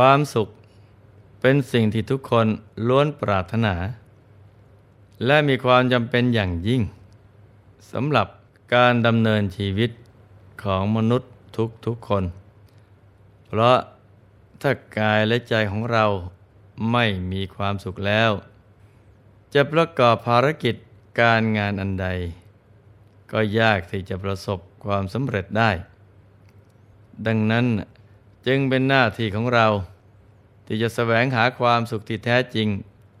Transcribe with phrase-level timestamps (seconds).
[0.00, 0.48] ความสุข
[1.40, 2.46] เป็นสิ่งที่ทุกคน
[2.88, 3.74] ล้วนปรารถนา
[5.26, 6.82] และมีความจำเป็นอย่างยิ่ง
[7.92, 8.26] สำหรับ
[8.74, 9.90] การดำเนินชีวิต
[10.62, 11.30] ของมนุษย์
[11.86, 12.24] ทุกๆคน
[13.46, 13.78] เพราะ
[14.60, 16.04] ถ้ากายและใจของเรา
[16.92, 18.30] ไม่มีความสุขแล้ว
[19.54, 20.74] จะประกอบภารกิจ
[21.20, 22.06] การงานอันใด
[23.32, 25.70] ก็ยากที่จะประสบความสำเร็จได้
[27.26, 27.66] ดังนั้น
[28.46, 29.66] จึงเป็นหน้าที่ของเรา
[30.66, 32.68] ที่จะแสวงหาความสุขที่แท้จริง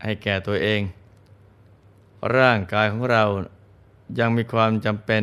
[0.02, 0.80] ให้แก่ตัวเอง
[2.36, 3.24] ร่างกายของเรา
[4.18, 5.22] ยังมีความจำเป็น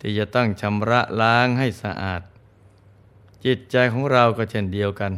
[0.00, 2.22] ที่จะต้องชำระล้างให้สะอาด
[3.44, 5.12] จิตใจของเราก็เช่นเดียวกัน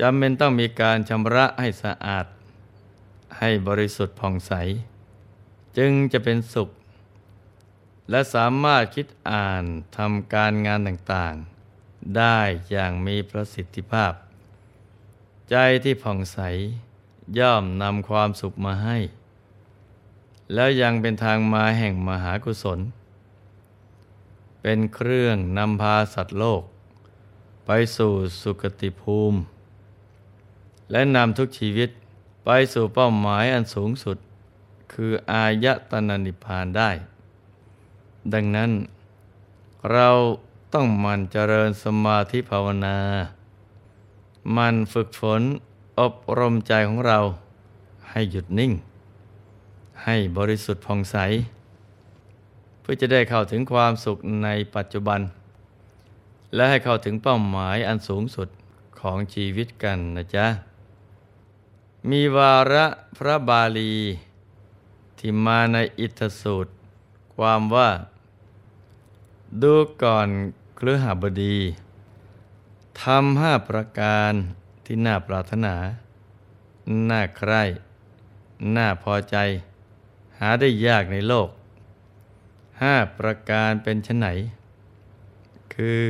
[0.00, 2.26] จำเป็นต้องมีการชำระให้สะอาด
[3.38, 4.52] ให้บริสุทธิ์ผ่องใส
[5.78, 6.70] จึงจะเป็นสุข
[8.10, 9.64] และสามารถคิดอ่าน
[9.96, 12.38] ทำการงานต่างๆ ได้
[12.70, 14.12] อย่างมีประสิทธิภาพ
[15.56, 16.38] ใจที่ผ่องใส
[17.38, 18.98] ย่อมนำความสุขมาให้
[20.54, 22.80] แล้วยังเป็นทางมาแห่งมหากุศล
[24.62, 26.62] เป็นเครื่องนำพาสัตว์โลก
[27.66, 29.38] ไปสู่สุคติภูมิ
[30.90, 31.90] และนำทุกชีวิต
[32.44, 34.16] ไปสู่เป้าหมายอันสูงสุด
[34.92, 36.90] คืออายตนะนิพพานได้
[38.32, 38.70] ดังนั้น
[39.92, 40.08] เรา
[40.74, 42.98] ต้องมันเจริญสมาธิภาวนา
[44.56, 45.42] มันฝึกฝน
[46.00, 47.18] อบรมใจของเรา
[48.10, 48.72] ให้หยุดนิ่ง
[50.04, 51.16] ให้บริสุทธิ์ผ่องใส
[52.80, 55.20] เพื่อจะได้เข้าถึงความสุขในปัจจุบัน
[56.54, 58.48] และให้เข้าถึงเป้าหมายอันสูงสุด
[59.00, 60.46] ของชีวิตกันนะจ๊ะ
[62.10, 63.94] มีวาระพระบาลี
[65.18, 66.70] ที่มาในอิทธสูตร
[67.34, 67.90] ความว่า
[69.62, 70.28] ดูก่อน
[70.76, 71.56] เครือหบดี
[73.02, 74.32] ทำห้าประการ
[74.84, 75.74] ที่น่าปรารถนา
[77.10, 77.62] น่าใคร่
[78.76, 79.36] น่าพอใจ
[80.38, 81.48] หาได้ยากในโลก
[82.82, 84.28] ห้าประการเป็นชนไหน
[85.74, 86.04] คือ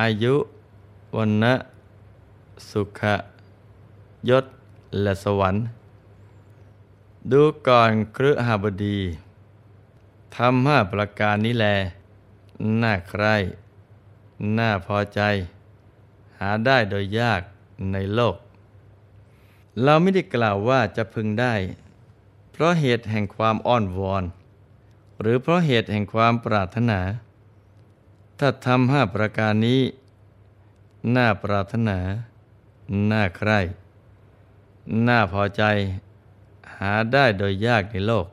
[0.00, 0.34] อายุ
[1.16, 1.54] วันนะ
[2.70, 3.02] สุข
[4.28, 4.44] ยศ
[5.02, 5.64] และสวรรค์
[7.30, 8.98] ดูก่อนเครือหาบดี
[10.36, 11.66] ทำห้าประการนี้แล
[12.82, 13.34] น่าใคร่
[14.58, 15.20] น่าพอใจ
[16.38, 17.42] หาได้โดยยาก
[17.92, 18.36] ในโลก
[19.82, 21.54] เราไม่ได้กล่าวว่าจะพึงได้
[22.52, 24.24] เพราะเหตุแห่งความอ้อนวอน
[25.20, 27.00] หรือเพราะเหตุแห่งความปรารถนา
[28.38, 29.80] ถ้าทำห้าประการนี้
[31.16, 31.98] น่าปรารถนา
[33.10, 33.60] น่าใคร่
[35.08, 35.62] น่าพอใจ
[36.76, 38.26] หาได้โดยยากในโลก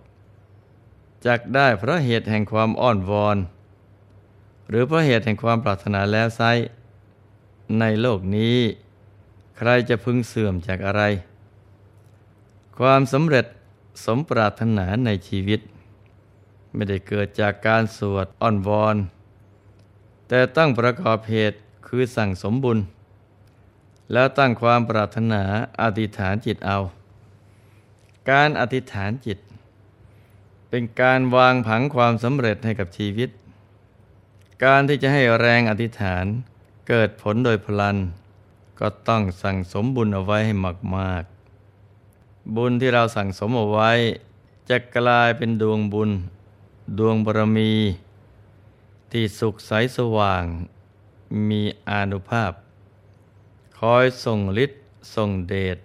[1.26, 3.38] จักได้เพราะเหตุแห่งความอ้อนวอน
[4.70, 6.42] หรือเพราะเหตุแห่งความปรารถนาแล้วไซ
[7.80, 8.58] ในโลกนี้
[9.58, 11.04] ใครจะพึงเสื่อมจากอะไร
[12.78, 13.46] ความสำเร็จ
[14.06, 15.60] สมปรารถนาในชีวิต
[16.74, 18.98] ไม่ได้เกิดจากการสวดอ้อนวอน
[20.28, 21.58] แต่ตั้งประกอบเหตุ
[21.88, 22.80] คือสั่งสมบุญ
[24.14, 25.44] แล้วตั้งความปรารถนา
[25.82, 26.80] อธิษฐานจิตเอา
[28.32, 29.40] การอธิษฐานจิต
[30.70, 33.30] เป็นการวางผังความสำเร็จให้กับชีวิต
[34.66, 36.26] การที่จะให้แรงอธิษฐาน
[36.88, 37.98] เกิดผลโดยพลัน
[38.80, 40.54] ก็ต้องสั่งสมบุญเอาไว้ให้
[40.98, 43.92] มากๆ บุญที่เราสั่งสมเอาไว้
[44.70, 46.12] จะกลายเป็นดวงบุญ
[47.00, 47.74] ดวงบารมี
[49.12, 50.44] ที่สุขใสสว่าง
[51.50, 52.52] มีอานุภาพ
[53.80, 54.82] คอยส่งฤทธิ์
[55.16, 55.78] ส่งเดช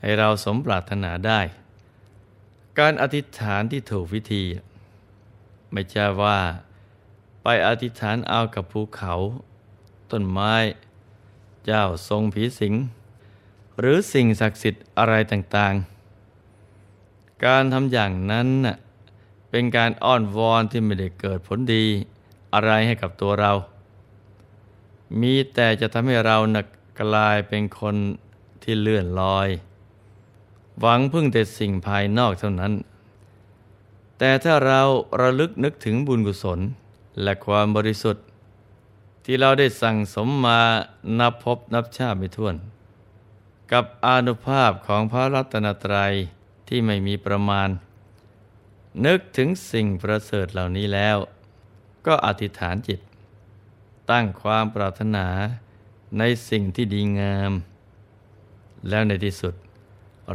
[0.00, 1.40] ให้เราสมปรารถนาได้
[2.78, 4.44] การอธิษฐานที่ถูกวิธี
[5.72, 6.38] ไม่ใช่ว่า
[7.42, 9.14] ไปอธิษฐานเอากับภูเขา
[10.12, 10.54] ต้นไม้
[11.66, 12.74] เจ้าทรงผีสิง
[13.78, 18.48] หรือสิ่งศักดิ์สิทธิ์อะไรต่างๆ การทำอย่างนั้น
[19.50, 21.84] เป็นการอ้อนวอนที่ไม่ได้เกิดผลดี
[22.54, 23.52] อะไรให้กับตัวเรา
[25.20, 26.66] มีแต่จะทำให้เราหนัก
[27.00, 27.96] กลายเป็นคน
[28.62, 29.48] ที่เลื่อนลอย
[30.80, 32.72] หวังพึ่งแต่สิ่งภายนอกเท่านั้น
[34.18, 34.82] แต่ถ้าเรา
[35.20, 36.60] ระลึกนึกถึงบุญกุศล
[37.22, 38.24] และความบริสุทธิ์
[39.24, 40.60] ที่เราได้สั่งสมมา
[41.18, 42.56] นับพบนับชาติไม่ถ้วน
[43.72, 46.12] กับอนุภาพของพระรัตนตรัย
[46.68, 47.68] ที่ไม่มีประมาณ
[49.06, 51.16] นึกถึงสิ่งประเสริฐเหล่านี้แล้ว
[52.06, 53.00] ก็อธิษฐานจิต
[54.10, 55.26] ตั้งความปรารถนา
[56.18, 57.52] ในสิ่งที่ดีงาม
[58.88, 59.54] แล้วในที่สุด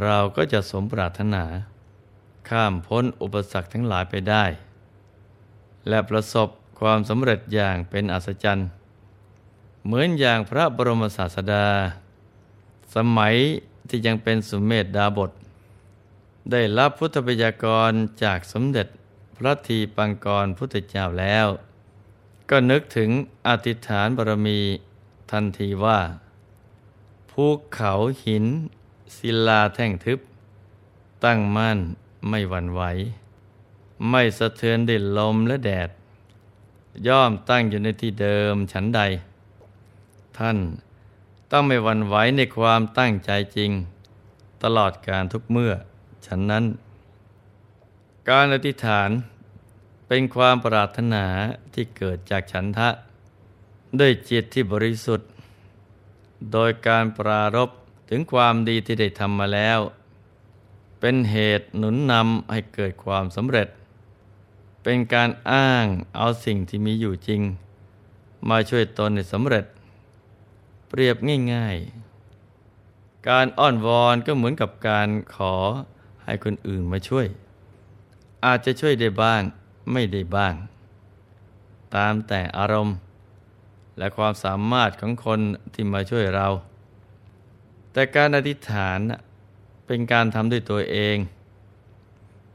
[0.02, 1.44] เราก็จะสมปรารถนา
[2.48, 4.44] ข้ามพ้นอุปสรรคทั้งหลายไปได้
[5.88, 6.48] และประสบ
[6.80, 8.68] ความสำเร็จอย่างเป็นอัศจรรย์
[9.84, 11.66] เหมือนอย่างพระบรมศาสดา
[12.94, 13.36] สมัย
[13.88, 15.30] ที่ยังเป็นสุมเมธดาบท
[16.50, 17.92] ได้รับพุทธบัญญากร
[18.22, 18.86] จากสมเด็จ
[19.36, 21.46] พระทีปังกรพุทธเจ้าแล้ว
[22.50, 23.10] ก็นึกถึง
[23.48, 24.60] อธิษฐานบารมี
[25.30, 26.00] ทันทีว่า
[27.30, 27.92] ภูเขา
[28.24, 28.44] หิน
[29.16, 30.18] ศิลาแท่งทึบ
[31.24, 31.78] ตั้งมั่น
[32.28, 32.82] ไม่หวั่นไหว
[34.10, 35.88] ไม่สะเทือนดินลมและแดด
[37.06, 39.00] ย่อมตั้งอยู่ในที่เดิมฉันใด
[40.38, 40.58] ท่าน
[41.50, 43.70] ต้องไม่หวั่นไหวในความตั้งใจจริง
[44.62, 45.72] ตลอดการทุกเมื่อ
[46.26, 46.64] ฉันนั้น
[48.30, 49.10] การอธิษฐาน
[50.06, 51.24] เป็นความปรารถนา
[51.74, 52.88] ที่เกิดจากฉันทะ
[54.00, 55.28] ด้วยจิตที่บริสุทธิ์
[56.52, 57.70] โดยการปรารบ
[58.10, 59.80] ถึงความดีที่ได้ทำมาแล้ว
[61.00, 63.68] เป็นเหตุหนุนนำให้เกิดความสำเร็จ
[64.82, 65.86] เป็นการอ้าง
[66.16, 67.42] เอาสิ่งที่มีอยู่จริง
[68.48, 69.64] มาช่วยตนให้สำเร็จ
[70.88, 71.16] เปรียบ
[71.54, 71.76] ง่าย
[72.52, 75.54] ๆ การอ้อนวอนก็เหมือนกับการขอ
[76.24, 77.26] ให้คนอื่นมาช่วย
[78.44, 79.42] อาจจะช่วยได้บ้าง
[79.92, 80.54] ไม่ได้บ้าง
[81.96, 82.96] ตามแต่อารมณ์
[83.98, 85.40] และความสามารถของคน
[85.74, 86.48] ที่มาช่วยเรา
[87.92, 88.98] แต่การอธิษฐาน
[89.86, 91.16] เป็นการทำด้วยตัวเอง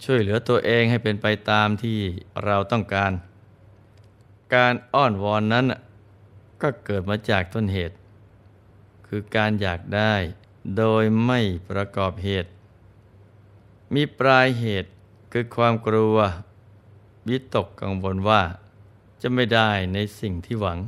[0.04, 2.00] ช่วยเหลือตัวเองให้เป็นไปตามที่
[2.46, 3.12] เราต้องการ
[4.56, 5.66] การอ้อนวอนนั้น
[6.62, 7.96] ก็เกิดมาจากต้นเหตุ
[9.16, 10.14] คือการอยากได้
[10.78, 11.40] โดยไม่
[11.70, 12.52] ประกอบเหตุ
[13.94, 14.92] มีปลายเหตุ
[15.32, 16.18] คือความกลัว
[17.30, 18.42] วิตกกังวลว่า
[19.22, 20.80] จะไม่ได้ในสิ่งที่หวัง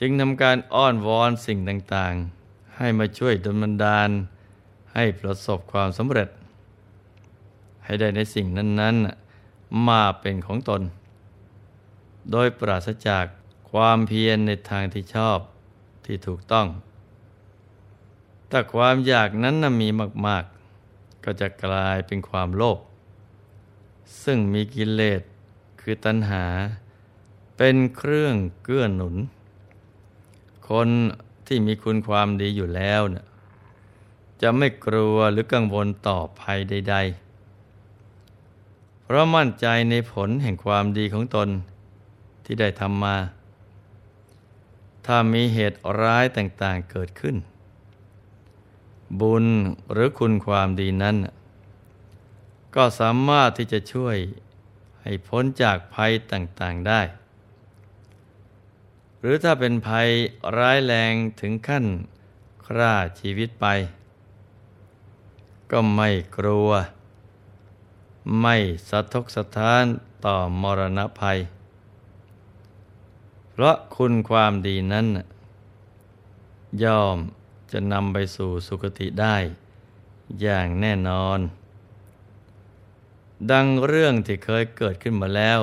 [0.00, 4.10] จึงทำการอ้อนวอนสิ่งต่างๆ ให้มาช่วยดลบันดาล
[4.94, 6.28] ให้ประสบความสำเร็จ
[7.84, 10.82] ให้ได้ในสิ่งนั้นๆ มาเป็นของตน
[12.30, 13.24] โดยปราศจาก
[13.70, 15.40] ความเพียรในทางที่ชอบ
[16.06, 16.66] ที่ถูกต้อง
[18.50, 19.88] ถ้าความอยากนั้นมี
[20.26, 20.44] มาก
[20.84, 22.78] ๆ ก็จะกลายเป็นความโลภ
[24.22, 25.22] ซึ่งมีกิเลส
[25.80, 26.44] คือตัณหา
[27.56, 29.16] เป็นเครื่องเกื้อหนุน
[30.70, 30.88] คน
[31.46, 33.26] ที่มีคุณความดีอยู่แล้วนะ
[34.42, 36.96] จะไม่กลัวหรือกังวลต่อภัยใด
[38.20, 41.48] ๆ เพราะมั่นใจในผลแห่งความดีของตน
[42.44, 43.16] ที่ได้ทำมา
[45.06, 47.36] ถ้ามีเหตุร้ายต่างๆเกิดขึ้น
[49.20, 49.46] บุญ
[49.92, 51.16] หรือคุณความดีนั้น
[52.74, 54.16] ก็สามารถที่จะช่วย
[55.02, 57.00] ให้พ้นจากภัยต่างๆได้
[59.20, 60.08] หรือถ้าเป็นภัย
[60.58, 61.84] ร้ายแรงถึงขั้น
[62.66, 63.66] ฆ่าชีวิตไป
[65.70, 66.70] ก็ไม่กลัว
[68.40, 68.56] ไม่
[68.88, 69.84] สะทกสะท้าน
[70.24, 71.38] ต่อมรณะภัย
[73.58, 75.06] เพราะคุณความดีนั้น
[76.82, 77.18] ย่อม
[77.72, 79.36] จะนำไปสู่สุคติได้
[80.40, 81.38] อย่างแน่นอน
[83.50, 85.60] ดังเรื่องที่เคยเกิดขึ้นมาแล้ว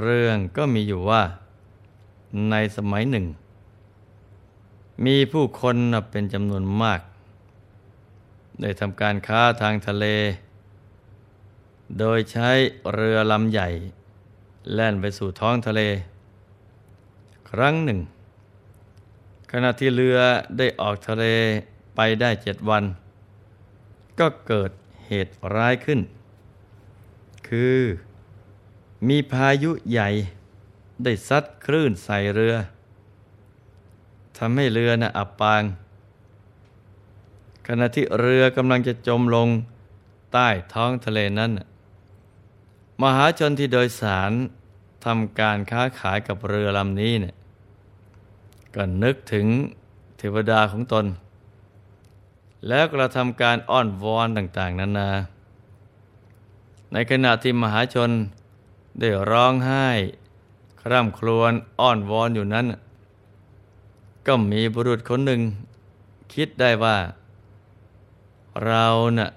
[0.00, 1.22] เรื่องก็มีอยู่ว่า
[2.50, 3.26] ในสมัยหนึ่ง
[5.04, 5.76] มีผู้คน
[6.10, 7.00] เป็นจำนวนมาก
[8.60, 10.06] ได้ทำการค้าทางทะเล
[11.98, 12.50] โดยใช้
[12.92, 13.68] เรือลำใหญ่
[14.72, 15.82] แล่นไปสู่ท้องทะเล
[17.50, 18.00] ครั้งหนึ่ง
[19.50, 20.18] ขณะที่เรือ
[20.58, 21.24] ได้ออกทะเล
[21.96, 22.84] ไปได้เจ็ดวัน
[24.18, 24.70] ก็เกิด
[25.06, 26.00] เหตุร้ายขึ้น
[27.48, 27.78] คือ
[29.08, 30.08] มีพายุใหญ่
[31.04, 32.54] ได้ซัดคลื่นใส่เรือ
[34.38, 35.62] ทำให้เรือนะ่ะอับปาง
[37.66, 39.48] ขณะที่เรือกำลังจะจมลง
[40.32, 41.50] ใต้ท้องทะเลนั้น
[43.02, 44.32] มหาชนที่โดยสาร
[45.04, 47.36] ทำการค้าขายกับเรือลำนี้เนี่ย
[48.74, 49.46] ก็นึกถึง
[50.18, 51.06] เทวดาของตน
[52.68, 55.10] แล้วกระทำการอ้อนวอนต่าง ๆนานา
[56.92, 58.10] ในขณะที่มหาชน
[58.98, 59.88] ได้ร้องไห้
[60.82, 62.66] คร่ำครวญอ้อนวอนอยู่นั้น
[64.26, 65.40] ก็มีบุรุษคนหนึ่ง
[66.34, 66.96] คิดได้ว่า
[68.66, 69.30] เรานะ่ะ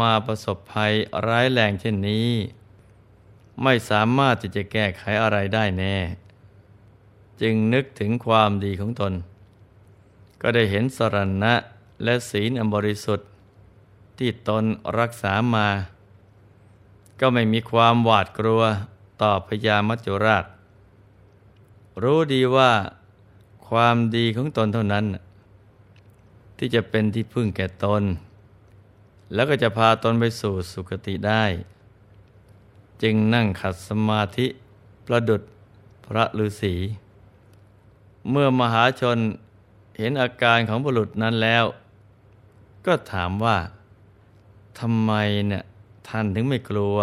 [0.00, 0.92] มาประสบภัย
[1.26, 2.30] ร้ายแรงเช่นนี้
[3.62, 5.96] ไม่สามารถที่จะแก้ไขอะไรได้แน่
[7.40, 9.12] จึงนึกถึงความดีของตน
[10.42, 11.54] ก็ได้เห็นสรณะ
[12.04, 13.28] และศีลอันบริสุทธิ์
[14.18, 14.64] ที่ตน
[14.98, 15.68] รักษามา
[17.20, 18.62] ก็ไม่มีความหวาดกลัว
[19.22, 20.44] ต่อพญามัจจุราช
[22.02, 22.72] รู้ดีว่า
[23.68, 25.06] ความดีของตนเท่านั้น
[26.58, 28.02] ที่จะเป็นที่พึ่งแก่ตน
[29.34, 31.44] แล้วก็จะพาตนไปสู่สุคติได้
[33.02, 34.46] จึงนั่งขัดสมาธิ
[35.06, 35.42] ประดุด
[36.06, 36.74] พระฤาษี
[38.30, 39.18] เมื่อมหาชน
[39.98, 41.64] เห็นอาการของบุรุษนั้นแล้ว
[42.86, 43.58] ก็ถามว่า
[44.78, 45.12] ทำไม
[45.48, 45.64] เนี่ย
[46.08, 46.98] ท่านถึงไม่กลัว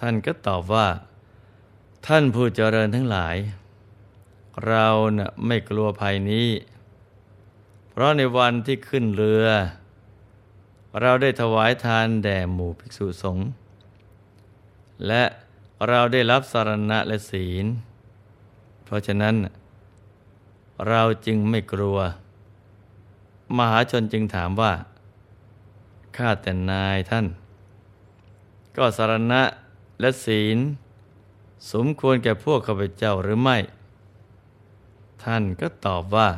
[0.00, 0.88] ท่านก็ตอบว่า
[2.06, 3.36] ท่านผู้เจริญทั้งหลาย
[4.66, 6.48] เราเน่ะไม่กลัวภัยนี้
[7.90, 9.46] เพราะในวันที่ขึ้นเรือ
[11.00, 13.48] เราได้ถวายทานแด่หมู่ภิกษุสงฆ์
[15.06, 15.22] และ
[15.88, 17.66] เราได้รับสารณะและศีล
[18.84, 19.34] เพราะฉะนั้น
[20.88, 21.98] เราจึงไม่กลัว
[23.56, 24.72] มหาชนจึงถามว่า
[26.16, 27.26] ข้าแต่นายท่าน
[28.76, 29.42] ก็สารณะ
[30.00, 30.58] และศีล
[31.72, 33.58] สมควรแก่พวกข้าพเจ้าหรือไม่
[35.24, 36.28] ท่านก็ตอบว่า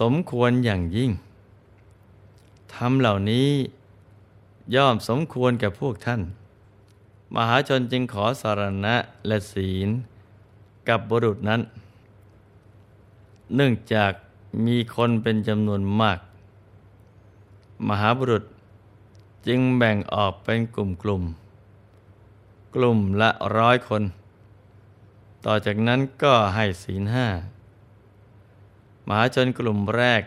[0.00, 1.10] สมควรอย่างยิ่ง
[2.74, 3.50] ทำเหล่านี้
[4.74, 6.20] ย่อมสมควรแก่พวกท่าน
[7.34, 8.94] มหาชนจึงขอสารณะ
[9.26, 9.88] และศีล
[10.88, 11.60] กับบุรุษนั้น
[13.54, 14.12] เนื่องจาก
[14.66, 16.18] มีคนเป็นจำนวนมาก
[17.88, 18.44] มหาบุรุษ
[19.46, 21.22] จึงแบ่งออกเป็นกลุ่มกลุ่ม
[22.74, 24.02] กลุ่มละร้อยคน
[25.44, 27.28] ต่อจากนั้นก็ให้ศีลห้า
[29.06, 30.22] มหาชนกลุ่มแรก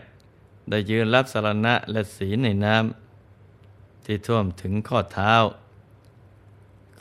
[0.70, 5.34] ได้ยืนรับสารณะและศีลในน้ำที่ท่วมถึงข้อเท้า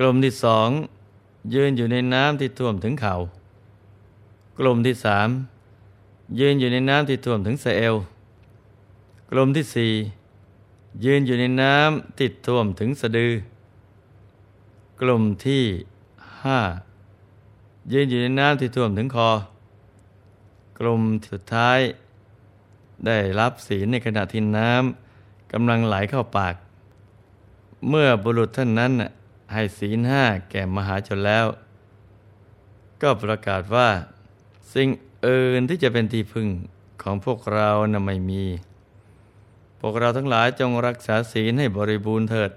[0.01, 0.69] กลุ่มที่สอง
[1.53, 3.15] ยืนอยู่ในน้ำที่ท่วมถึงเขา่า
[4.59, 5.29] กลุ่มที่สาม
[6.39, 7.95] ยืนอยู่ในน้ำที่ท่วมถึงสะเอว
[9.31, 9.93] กลุ่มที่สี่
[11.05, 13.33] ยืนอยู่ในน้ำติดท่วมถึงสะดือ
[15.01, 15.63] กลุ่มที่
[16.43, 16.59] ห้า
[17.93, 19.29] ยืนอยู่ในน้ำที่ท่วมถึงคอ
[20.79, 21.79] กลุ่มสุดท้าย
[23.05, 26.55] ได้รับศีลในขณะที่น้ำกำลังไหลเข้าปาก
[27.89, 28.93] เมื่อบุรุษท่านนั้น
[29.53, 31.45] ให้ศีลห้าแก่มหาชนแล้ว
[33.01, 33.89] ก็ประกาศว่า
[34.73, 34.89] สิ่ง
[35.27, 36.47] อื่นที่จะเป็นที่พึ่ง
[37.01, 38.43] ของพวกเรานะ่ะไม่มี
[39.79, 42.51] พวกเราทั้งหลายจงรักษาศีลให้บริบูรณ์เถิด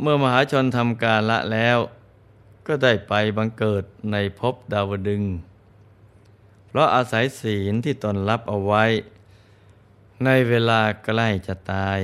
[0.00, 1.78] เมื่อมหาชนทำการละแล้ว
[2.66, 5.22] ก็ได้ไปบังเกิดในภพดาวดึง
[6.66, 8.84] เพราะอาศัยศีลที่ตนรับเอาไว้
[10.24, 11.98] ในเวลาใกล้จะตาย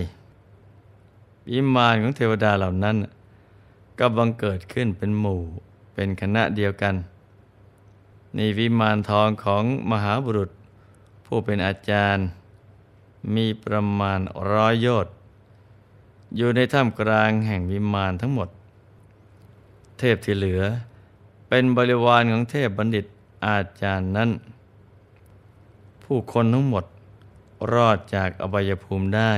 [1.52, 2.96] อิมานของเทวดาเหล่านั้น
[3.98, 5.42] ก็บังเกิดขึ้นเป็นหมู่
[5.94, 6.94] เป็นคณะเดียวกัน
[8.36, 10.50] นี่วิมานทองของมหาบุรุษ
[11.26, 12.26] ผู้เป็นอาจารย์
[13.34, 14.20] มีประมาณ
[14.52, 15.14] ร้อยโยชน์
[16.36, 18.48] อยู่ในถ้ำกลางแห่งวิมานทั้งหมด
[19.98, 20.62] เทพที่เหลือ
[21.48, 23.06] เป็นบริวารของเทพบัณฑิต
[23.46, 24.30] อาจารย์นั้น
[26.04, 26.84] ผู้คนทั้งหมด
[27.72, 29.32] รอดจากอบายภูมิได้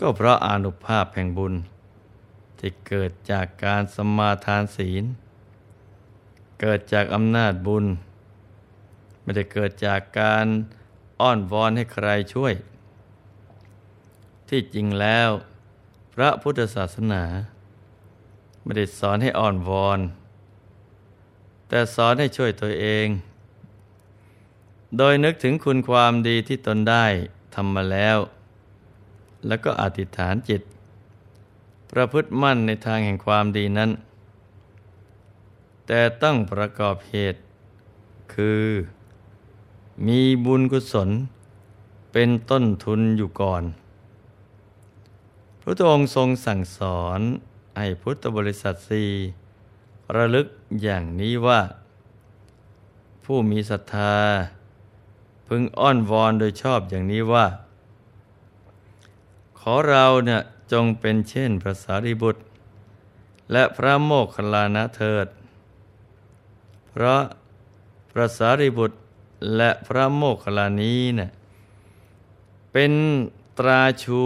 [0.00, 1.54] ก็เพราะอานุภาพแห่งบุญ
[2.60, 5.04] ที่เกิดจากการสมาทานศีล
[6.60, 7.84] เกิดจากอำนาจบุญ
[9.22, 10.46] ไม่ได้เกิดจากการ
[11.20, 12.54] อ้อนวอนให้ใครช่วย
[14.48, 15.28] ที่จริงแล้ว
[16.14, 17.24] พระพุทธศาสนา
[18.62, 20.00] ไม่ได้สอนให้อ้อนวอน
[21.68, 23.06] แต่สอนให้ช่วยตัวเอง
[24.96, 27.06] โดยนึกถึงคุณความดีที่ตนได้
[27.54, 28.18] ทำมาแล้ว
[29.46, 30.62] แล้วก็อธิษฐานจิต
[31.90, 33.90] ประพฤติมั่นในทางแห่งความดีนั้น
[35.86, 37.40] แต่ต้องประกอบเหตุ
[38.34, 38.64] คือ
[40.06, 41.10] มีบุญกุศล
[42.12, 43.62] เป็นต้นทุนอยู่ก่อน
[45.60, 47.20] พระองค์ทรงสั่งสอน
[47.78, 49.04] ให้พุทธบริษัทสี
[50.16, 50.46] ระลึก
[50.82, 51.60] อย่างนี้ว่า
[53.24, 54.16] ผู้มีศรัทธา
[55.46, 57.46] พึงอ้อนวอนโดยชอบอย่างนี้ว่า
[59.58, 62.40] ขอเราเนี่ย จงเป็นเช่นพระสารีบุตร
[63.52, 65.26] และพระโมคคัลลานะเถิด
[66.88, 67.22] เพราะ
[68.12, 68.96] พระสารีบุตร
[69.56, 71.30] และพระโมคคัลลานี้เนะ่ย
[72.72, 72.92] เป็น
[73.58, 74.20] ตราชู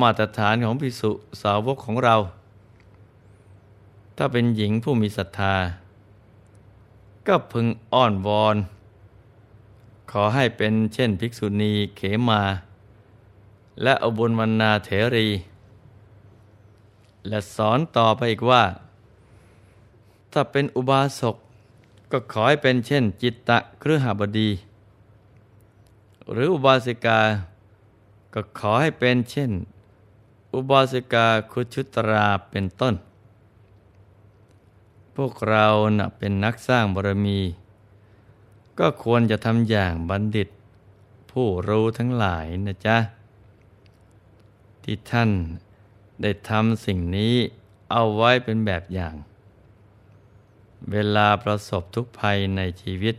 [0.00, 1.10] มาตรฐานของพิสุ
[1.42, 2.16] สาวกของเรา
[4.16, 5.54] ถ้าเป็นหญิงผู้มีศรัทธา
[7.26, 8.56] ก็พึงอ้อนวอน
[10.10, 12.42] ขอให้เป็นเช่นภิกษุณีเขมา
[13.82, 15.28] และอบุญวรรณาเถรี
[17.28, 18.64] และสอนต่อไปอีกว่า
[20.32, 21.36] ถ้าเป็นอุบาสก
[22.12, 24.50] ก็ขอให้เป็นเช่นจิตตะครือหบดี
[26.32, 27.20] หรืออุบาสิกา
[28.34, 29.52] ก็ขอให้เป็นเช่น
[30.54, 32.94] อุบาสิกาคุชุตราเป็นต้น
[35.16, 35.66] พวกเรา
[35.98, 37.40] นะเป็นนักสร้างบารมี
[38.78, 40.48] ก็ควรจะทำอย่างบัณฑิต
[41.30, 42.96] ผู้รู้ทั้งหลายนะจ๊ะ
[44.88, 45.30] ที่ท่าน
[46.22, 47.34] ได้ทำสิ่งนี้
[47.92, 49.14] เอาไว้เป็นแบบอย่าง
[50.92, 53.16] เวลาประสบทุกภัยในชีวิต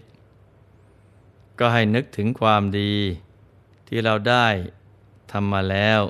[1.60, 2.94] ก็ให้นึกถึงความดี
[3.88, 4.48] ที่เราได้
[5.32, 6.02] ทำมาแล้ว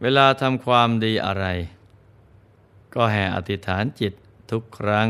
[0.00, 1.46] เวลาทำความดีอะไร
[2.94, 4.12] ก็แห่อธิษฐานจิต
[4.50, 5.08] ทุกครั้ง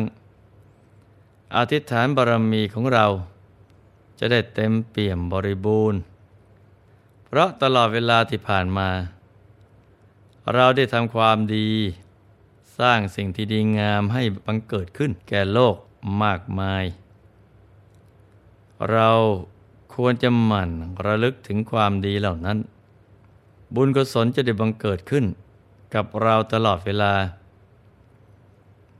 [1.56, 3.06] อธิษฐานบารมีของเรา
[4.18, 6.00] จะได้เต็มเปี่ยมบริบูรณ์
[7.30, 8.88] เพราะตลอดเวลาที่ผ่านมา
[10.54, 11.68] เราได้ทำความดี
[12.78, 15.76] สร้างสิ่งที่ดีงามให้บังเกิดขึ้นแก่โลก
[16.22, 16.84] มากมาย
[18.90, 19.10] เรา
[19.94, 20.70] ควรจะหมั่น
[21.06, 22.58] ระลึกถึงความดีเหล่านั้น
[23.74, 25.24] บุญกุศลจะได้บังเกิดขึ้น
[25.94, 27.14] กับเราตลอดเวลา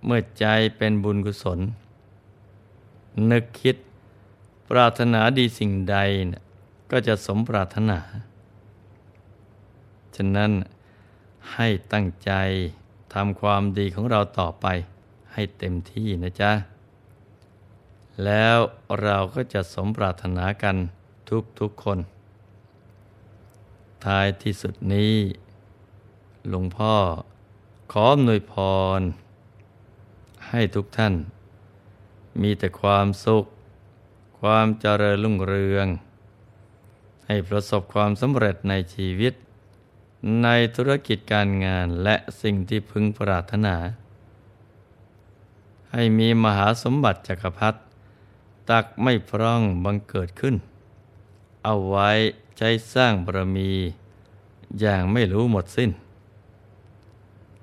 [0.05, 0.45] เมื่อใจ
[0.77, 1.59] เป็นบุญกุศล
[3.31, 3.77] นึกคิด
[4.69, 5.97] ปรารถนาดีสิ่งใด
[6.91, 7.99] ก็จะสมปรารถนา
[10.17, 10.53] ฉะนั้น
[11.55, 12.33] ให้ตั้งใจ
[13.15, 14.67] ทำความดีของเราต่อไป
[15.33, 16.53] ให้เต็มที่นะจ๊ะ
[18.25, 18.59] แล้ว
[19.03, 20.77] เราก็จะสมปรารถนากัน
[21.29, 21.99] ทุกทุกคน
[24.05, 25.15] ท้ายที่สุดนี้
[26.49, 26.95] หลวงพ่อ
[27.93, 28.55] ขออำนวยพ
[28.99, 29.01] ร
[30.49, 31.15] ให้ทุกท่าน
[32.43, 33.45] มีแต่ความสุข
[34.41, 35.87] ความเจริญรุ่งเรือง
[37.29, 39.35] ให้ประสบความสำเร็จในชีวิต
[40.43, 43.77] ในธุรกิจการงานและสิ่งที่พึงปรารถนา
[45.93, 47.79] ให้มีมหาสมบัติจักรพรรดิ
[48.71, 50.57] ตักไม่พร่องบังเกิดขึ้น
[51.65, 52.11] เอาไว้
[52.59, 53.73] ใช้สร้างบารมี
[54.81, 55.91] อย่างไม่รู้หมดสิ้น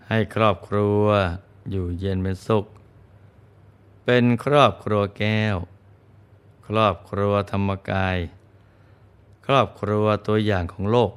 [0.08, 1.04] ให้ครอบครัว
[1.72, 2.66] อยู่เย็นเป็นสุข
[4.06, 5.58] เป็นครอบครัวแก้ว
[6.68, 8.18] ครอบครัวธรรมกาย
[9.46, 11.12] ครอบครัวตัวอย่างของโลก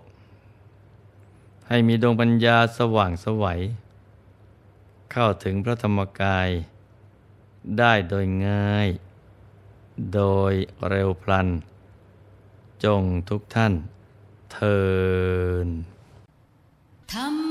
[1.68, 3.60] ให้มีดวงปัญญาสว่างสวัย
[5.12, 6.48] เข้าถึงพระธรรมกาย
[7.78, 8.88] ได้โดยง่าย
[10.14, 10.52] โดย
[10.88, 11.48] เร็วพลัน
[12.84, 13.72] จงทุกท่าน
[14.52, 14.80] เทิ
[15.66, 15.68] น
[17.12, 17.47] ธรรม